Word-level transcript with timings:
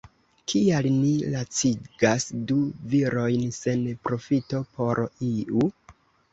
Kial 0.51 0.87
ni 0.93 1.11
lacigas 1.33 2.25
du 2.53 2.59
virojn 2.95 3.47
sen 3.61 3.87
profito 4.09 4.65
por 4.75 5.07
iu? 5.33 5.67